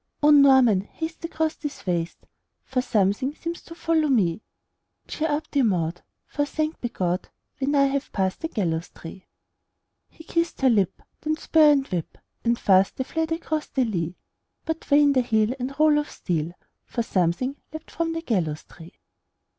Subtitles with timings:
[0.23, 2.25] "O Norman, haste across this waste
[2.63, 4.41] For something seems to follow me!"
[5.07, 9.27] "Cheer up, dear Maud, for, thanked be God, We nigh have passed the gallows tree!"
[10.09, 12.17] He kissed her lip; then spur and whip!
[12.43, 14.15] And fast they fled across the lea!
[14.65, 16.53] But vain the heel and rowel steel,
[16.87, 18.95] For something leaped from the gallows tree!